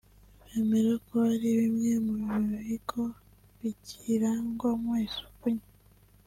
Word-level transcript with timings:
bemera 0.47 0.93
ko 1.07 1.15
hari 1.27 1.49
bimwe 1.59 1.91
mu 2.05 2.15
bigo 2.67 3.03
bikirangwamo 3.59 4.93
isuku 5.05 5.45
nke 5.55 5.67